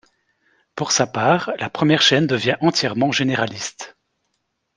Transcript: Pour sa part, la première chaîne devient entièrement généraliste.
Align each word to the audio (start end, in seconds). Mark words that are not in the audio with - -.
Pour 0.73 0.93
sa 0.93 1.05
part, 1.05 1.51
la 1.59 1.69
première 1.69 2.01
chaîne 2.01 2.25
devient 2.25 2.57
entièrement 2.61 3.11
généraliste. 3.11 3.97